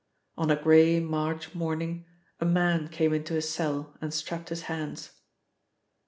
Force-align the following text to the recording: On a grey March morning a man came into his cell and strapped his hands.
On 0.35 0.49
a 0.49 0.55
grey 0.55 0.99
March 0.99 1.53
morning 1.53 2.07
a 2.39 2.43
man 2.45 2.87
came 2.87 3.13
into 3.13 3.35
his 3.35 3.47
cell 3.47 3.95
and 4.01 4.11
strapped 4.11 4.49
his 4.49 4.63
hands. 4.63 5.11